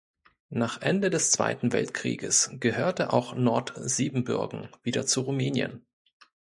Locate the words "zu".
5.05-5.21